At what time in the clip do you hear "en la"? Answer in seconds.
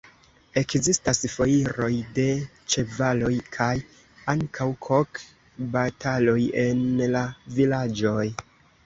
6.63-7.23